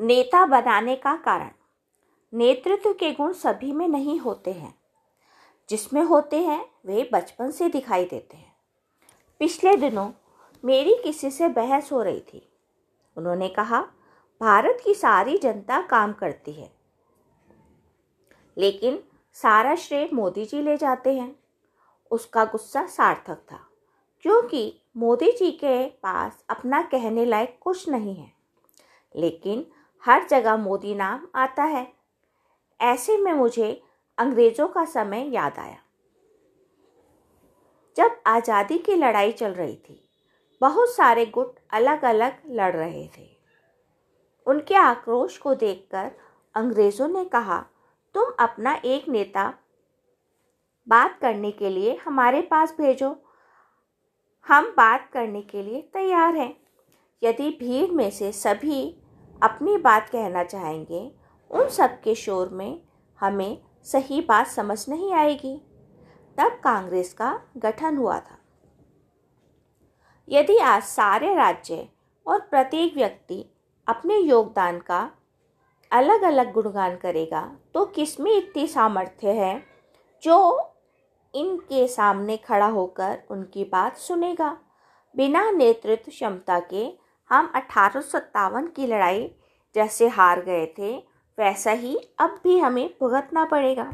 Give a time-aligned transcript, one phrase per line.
[0.00, 1.50] नेता बनाने का कारण।
[2.34, 4.78] नेतृत्व के गुण सभी में नहीं होते हैं।
[5.68, 8.56] जिसमें होते हैं, वे बचपन से दिखाई देते हैं।
[9.38, 10.10] पिछले दिनों
[10.64, 12.52] मेरी किसी से बहस हो रही थी।
[13.16, 13.82] उन्होंने कहा,
[14.40, 16.72] भारत की सारी जनता काम करती है।
[18.58, 21.36] लेकिन सारा श्रेय मोदी जी ले जाते हैं।
[22.10, 23.68] उसका गुस्सा सार्थक था,
[24.20, 28.32] क्योंकि मोदी जी के पास अपना कहने लायक कुछ नहीं है।
[29.16, 29.66] लेकिन
[30.04, 31.86] हर जगह मोदी नाम आता है।
[32.80, 33.82] ऐसे में मुझे
[34.18, 35.78] अंग्रेज़ों का समय याद आया।
[37.96, 40.00] जब आज़ादी की लड़ाई चल रही थी,
[40.60, 43.28] बहुत सारे गुट अलग अलग लड़ रहे थे।
[44.46, 46.10] उनके आक्रोश को देखकर
[46.54, 47.64] अंग्रेज़ों ने कहा,
[48.14, 49.52] तुम अपना एक नेता
[50.86, 53.16] बात करने के लिए हमारे पास भेजो।
[54.46, 56.54] हम बात करने के लिए तैयार हैं।
[57.22, 59.01] यदि भीड़ में से सभी
[59.42, 61.12] अपनी बात कहना चाहेंगे,
[61.50, 62.82] उन सब के शोर में
[63.20, 65.56] हमें सही बात समझ नहीं आएगी।
[66.38, 68.38] तब कांग्रेस का गठन हुआ था।
[70.28, 71.88] यदि आज सारे राज्य
[72.26, 73.44] और प्रत्येक व्यक्ति
[73.86, 75.10] अपने योगदान का
[75.90, 79.62] अलग अलग गुणगान करेगा तो किसमें इतनी सामर्थ्य है
[80.22, 80.38] जो
[81.34, 84.56] इनके सामने खड़ा होकर उनकी बात सुनेगा?
[85.16, 87.01] बिना नेतृत्व क्षमता के
[87.32, 89.30] हम अठारह की लड़ाई
[89.74, 90.92] जैसे हार गए थे,
[91.38, 93.86] वैसा ही अब भी हमें भुगतना पड़ेगा।